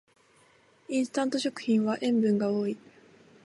[0.89, 2.75] インスタント食品は塩分が多い